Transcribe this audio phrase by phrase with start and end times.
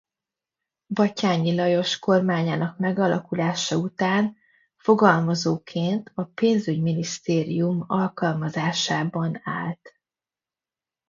[0.87, 4.35] Batthyány Lajos kormányának megalakulása után
[4.77, 9.99] fogalmazóként a pénzügyminisztérium alkalmazásában állt.